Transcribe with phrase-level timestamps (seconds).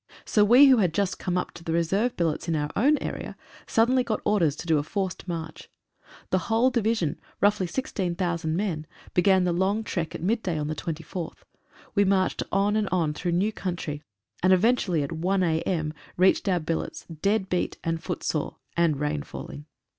[0.25, 3.35] So we who had just come up to the reserve billets in our own area
[3.67, 5.69] suddenly got orders to do a forced march.
[6.31, 10.73] The whole Division, roughly 16,000 men, began the long trek at mid day on the
[10.75, 11.43] 24th.
[11.93, 14.01] We marched on and on through new country,
[14.41, 19.21] and eventually at 1 a.m., reached our billets, dead beat and foot sore, and rain
[19.21, 19.67] falling.